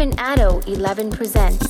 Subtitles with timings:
[0.00, 1.69] Stefan Addo 11 presents.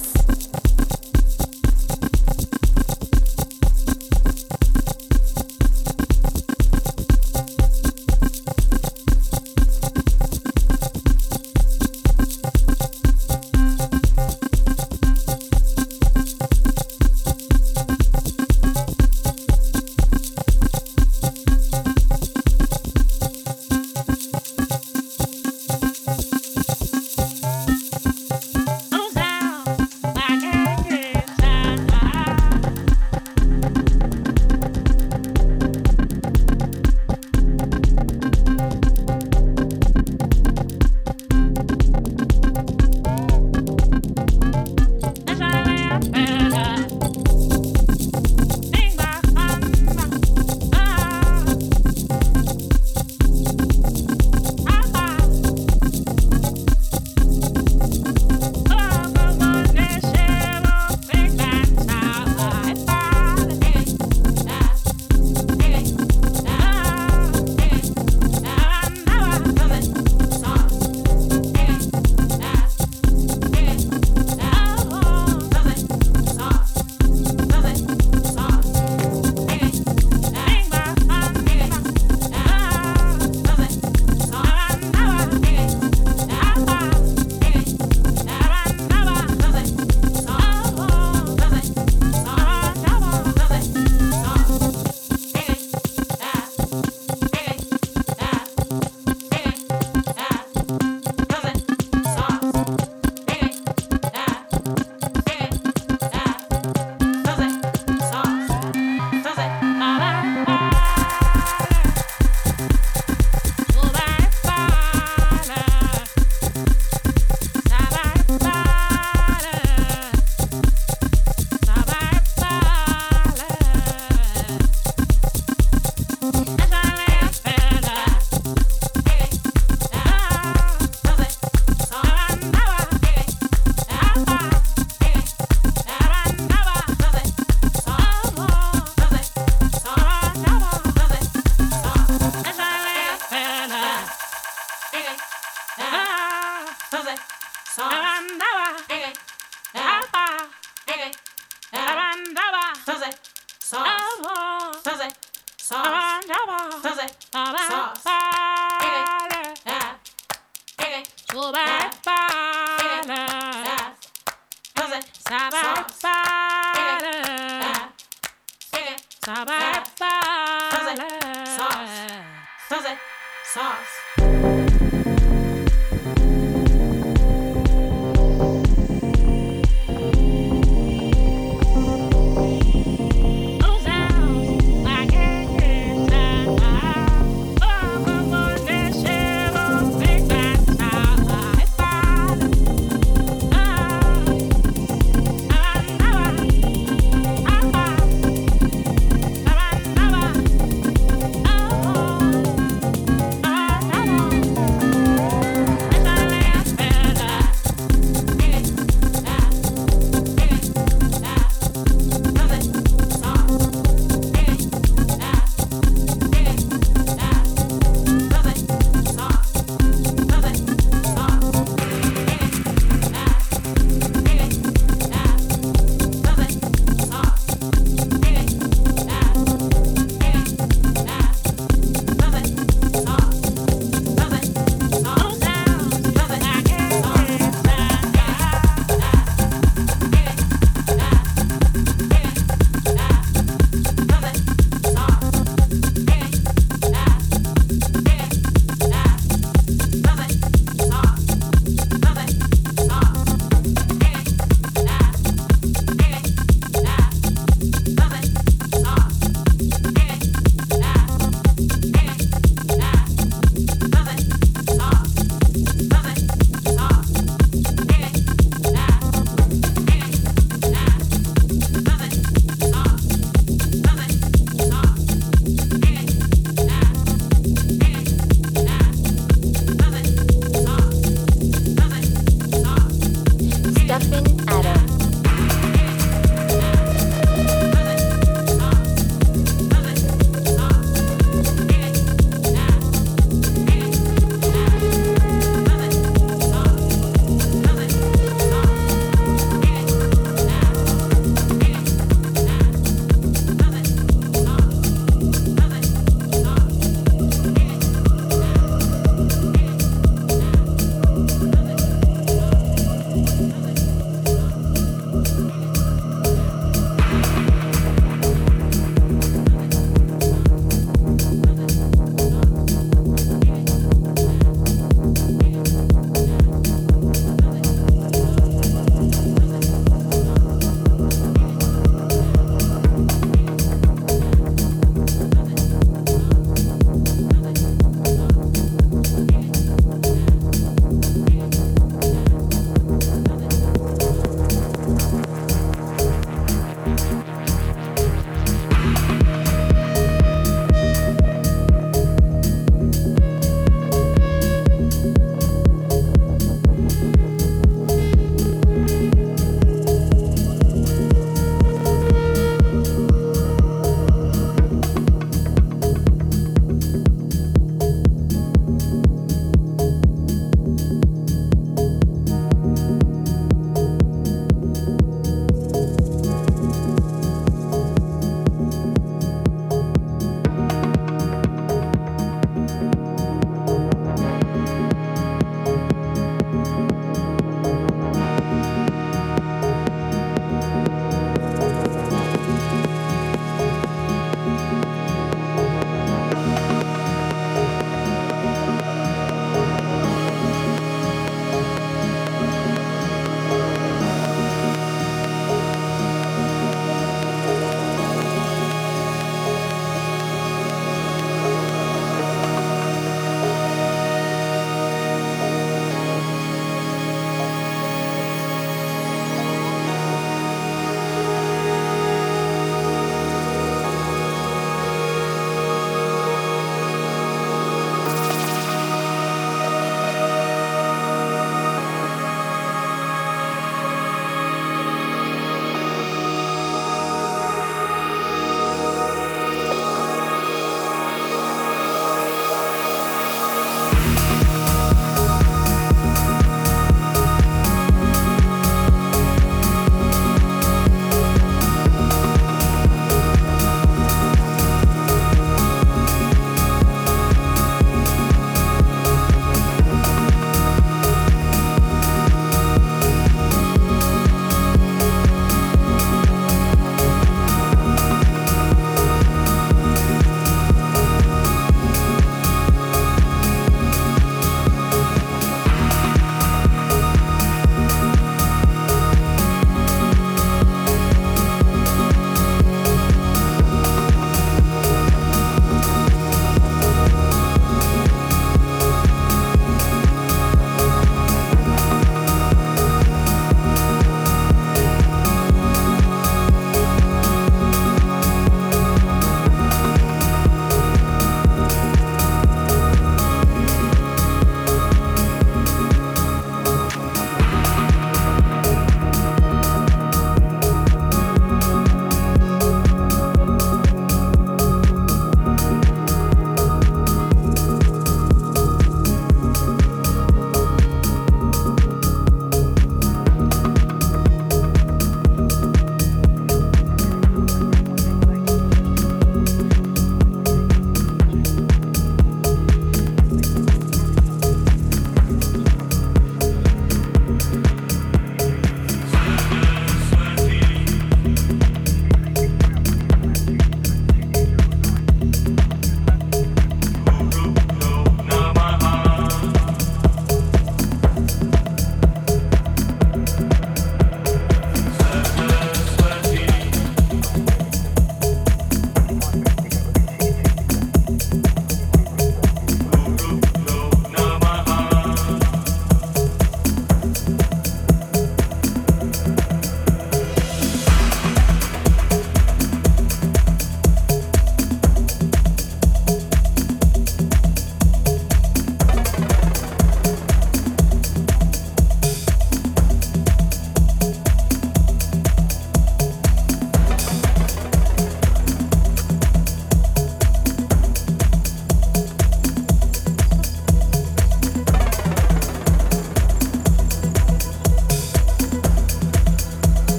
[173.90, 174.69] abraço.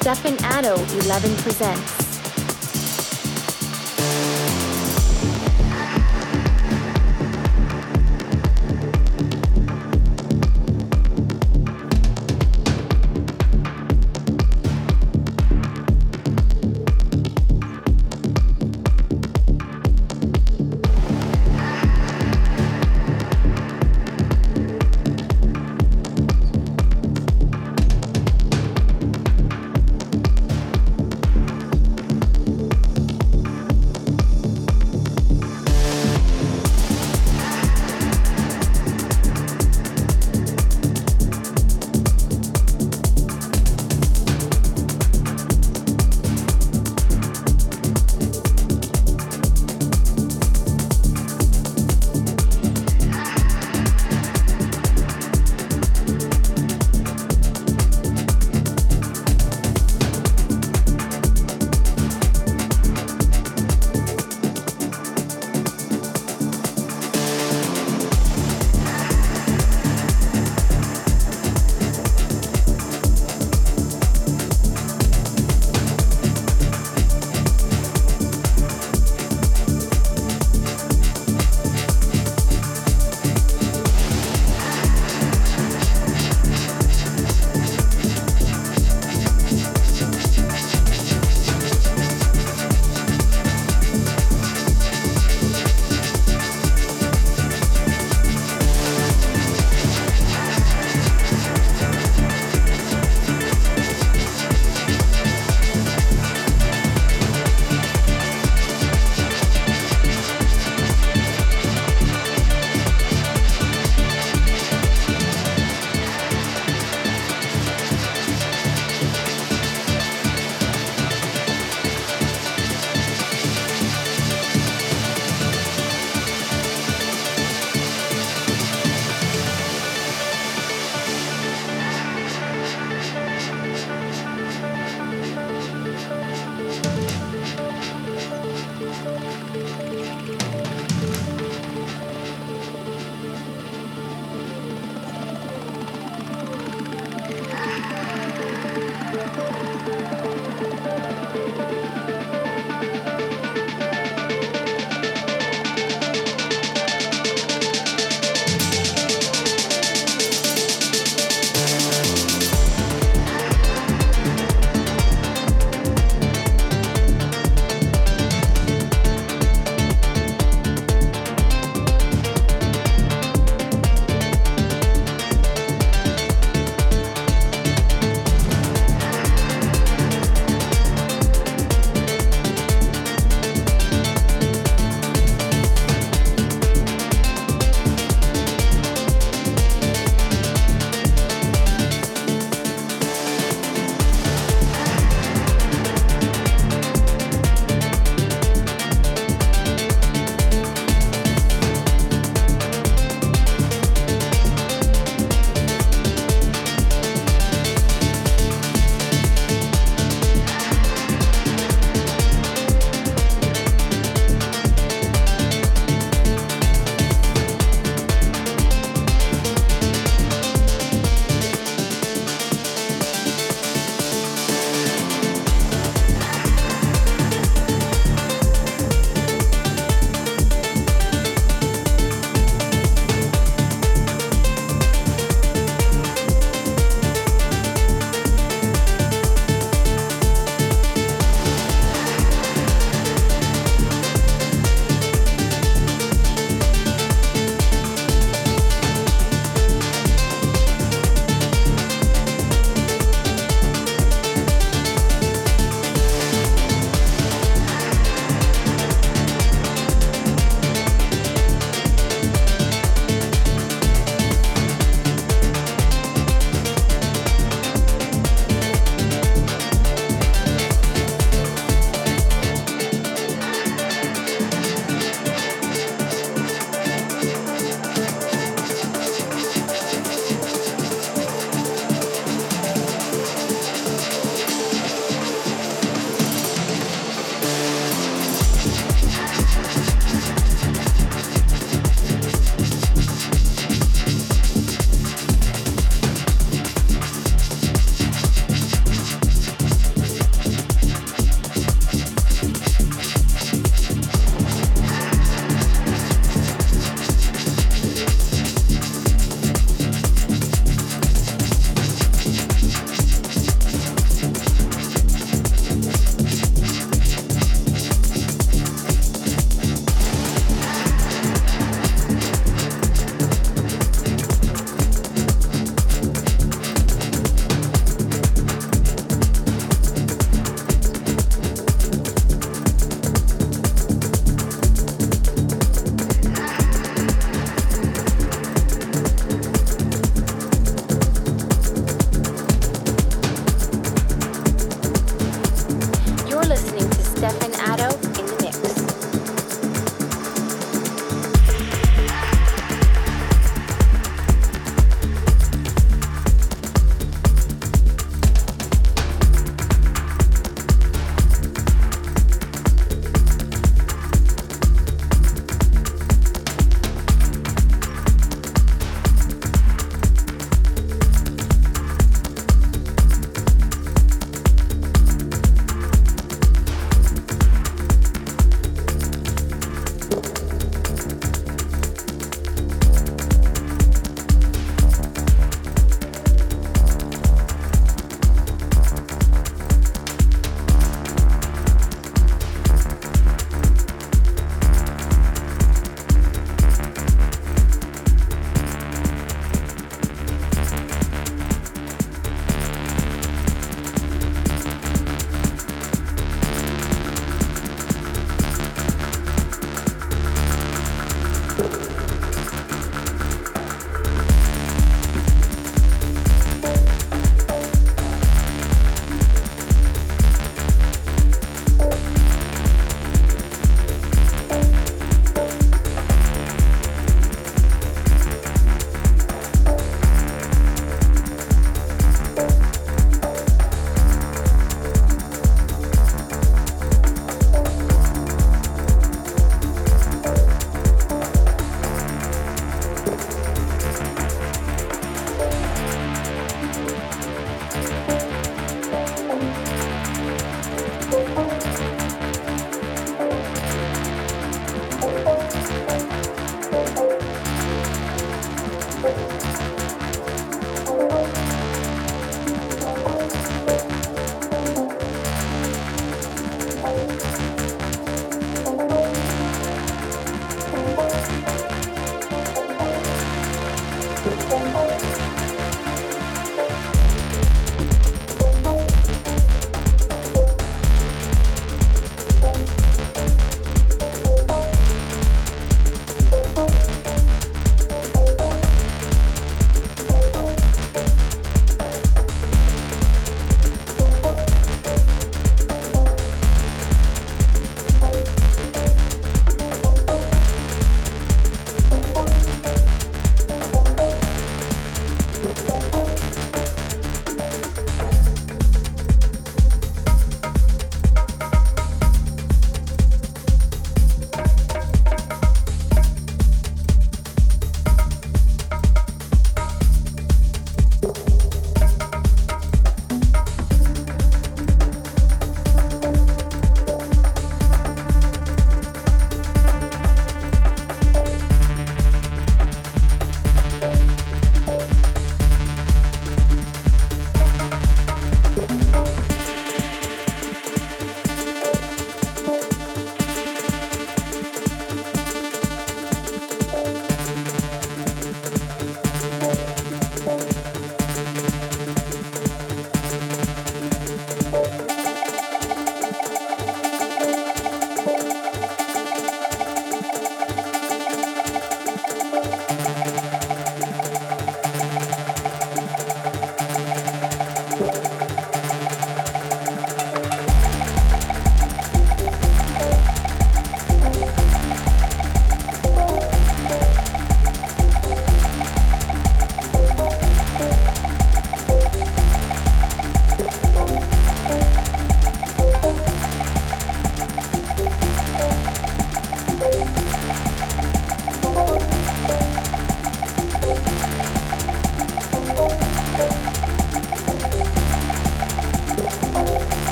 [0.00, 2.07] Stefan Addo 11 presents.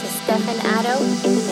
[0.00, 1.47] To Stefan Addo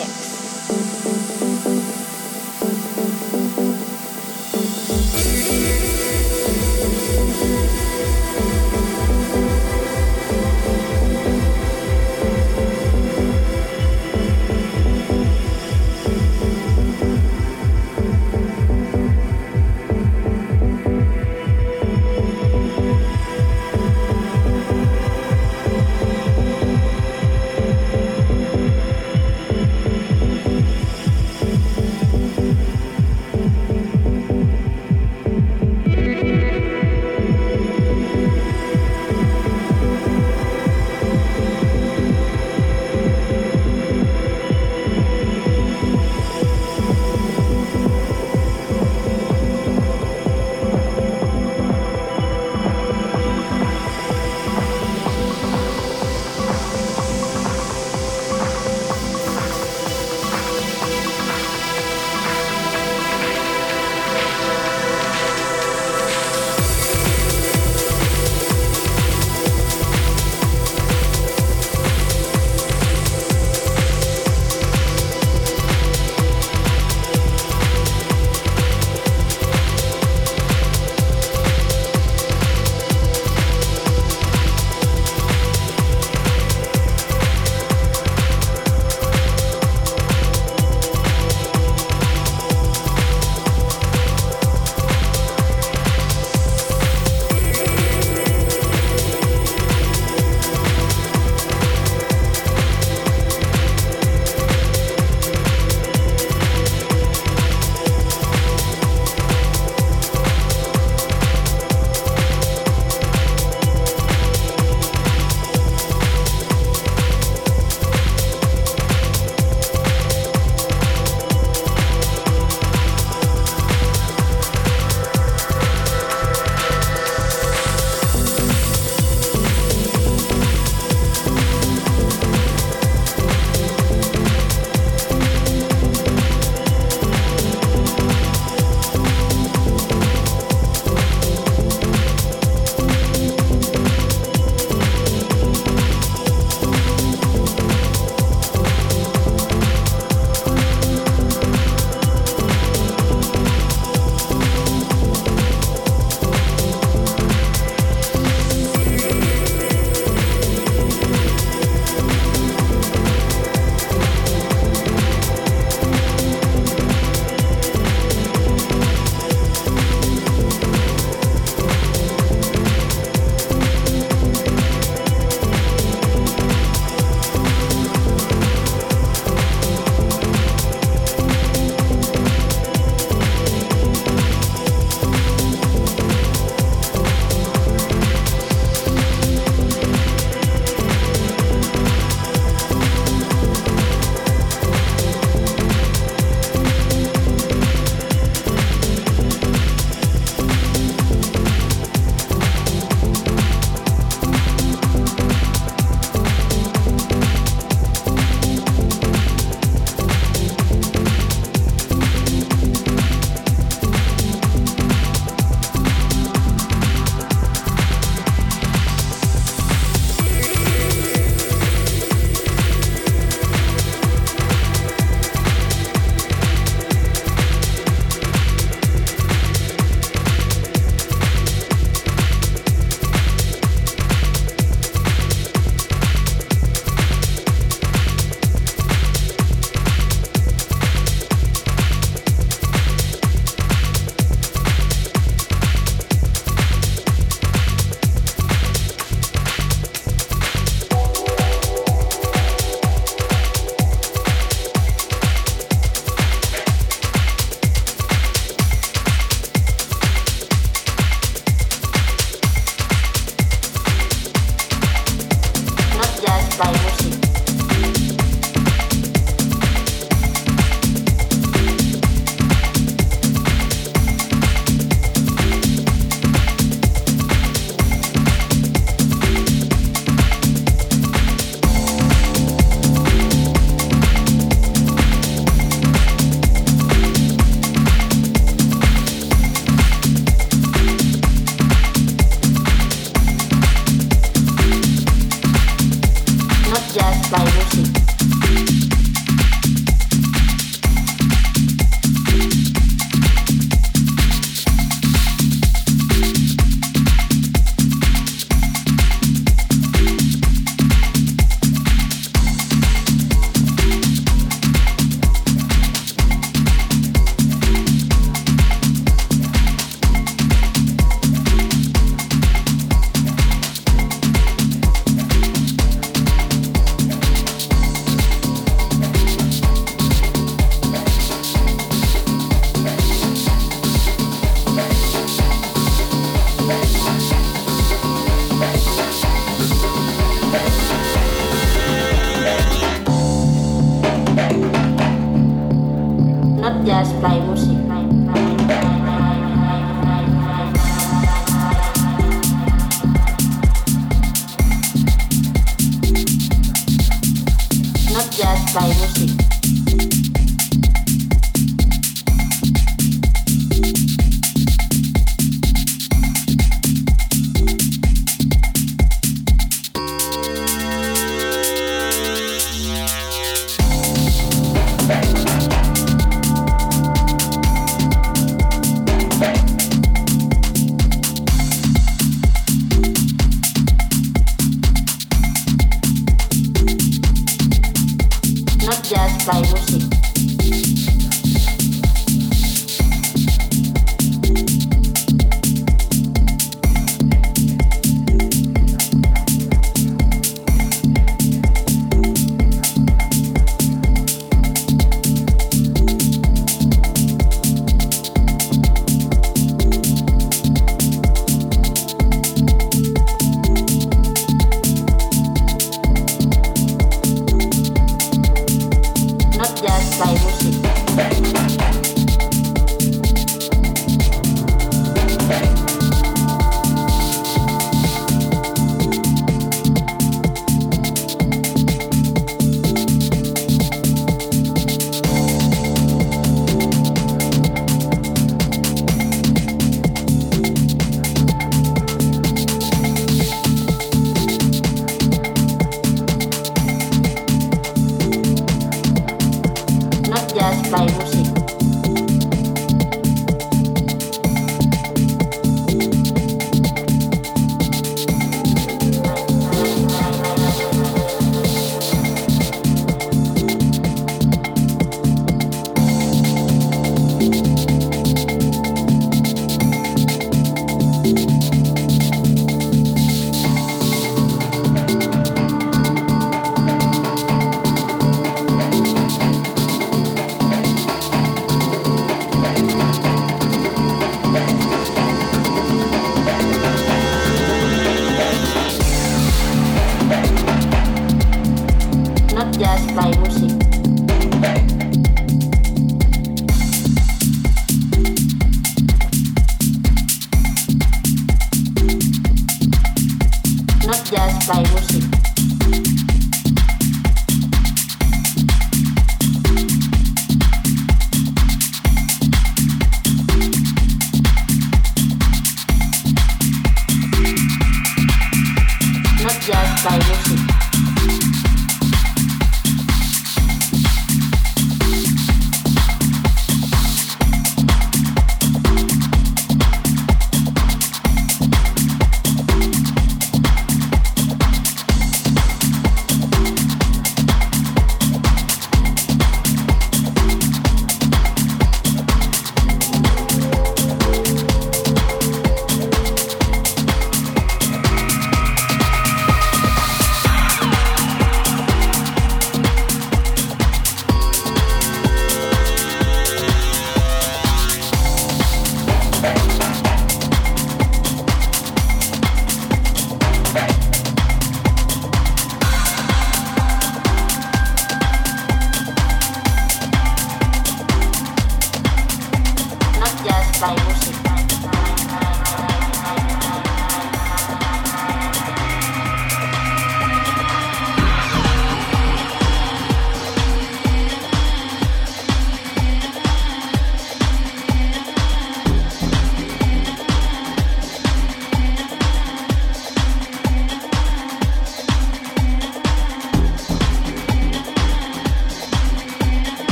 [358.75, 359.36] 来，休息。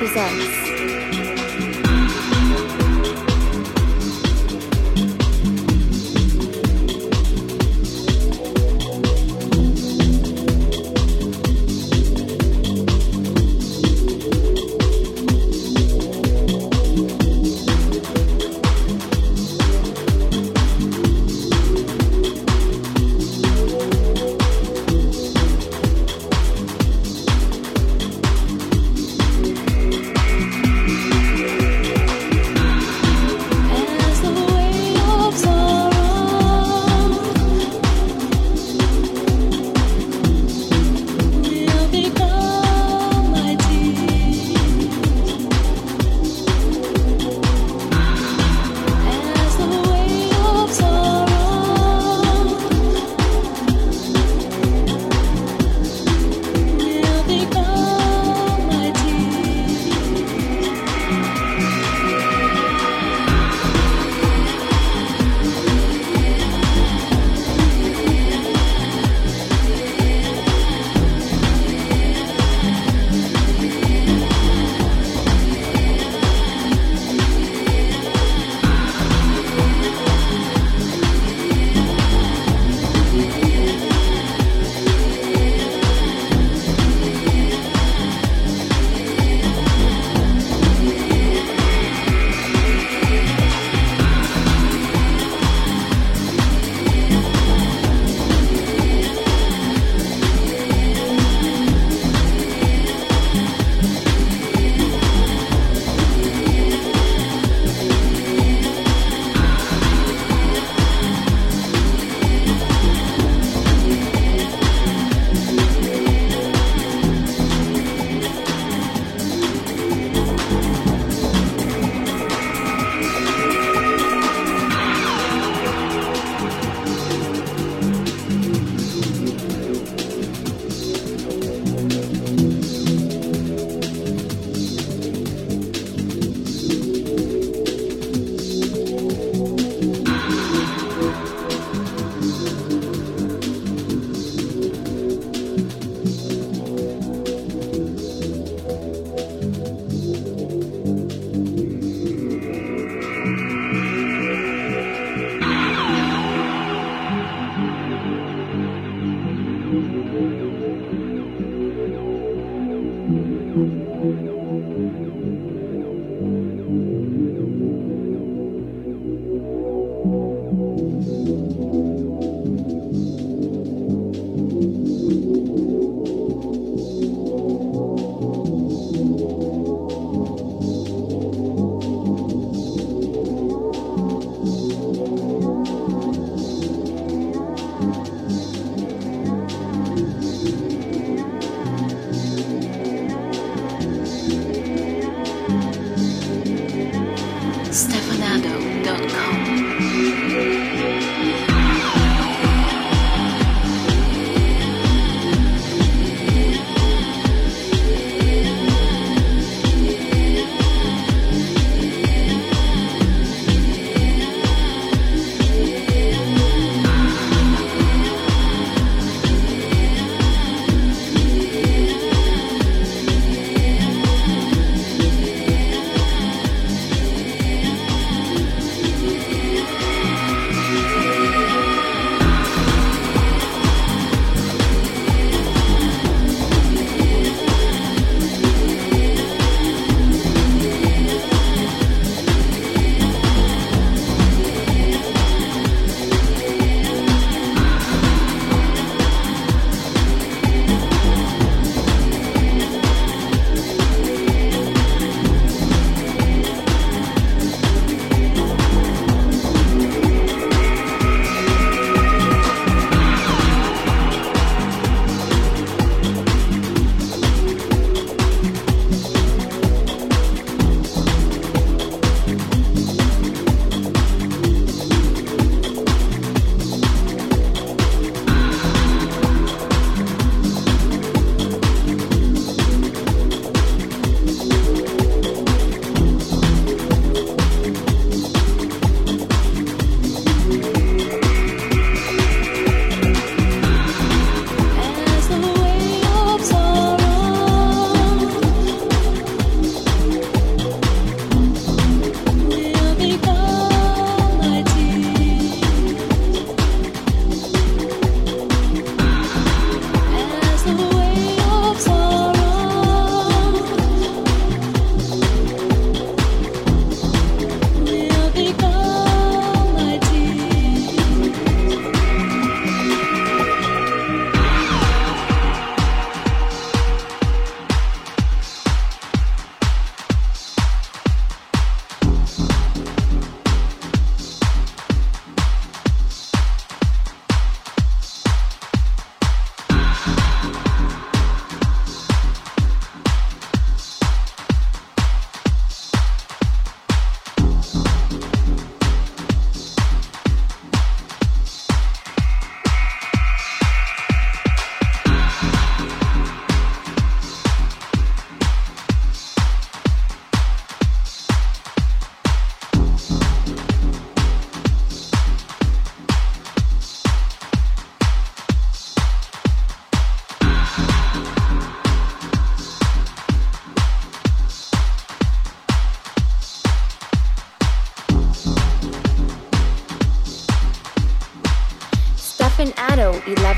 [0.00, 0.49] Presents.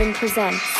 [0.03, 0.72] 11 presents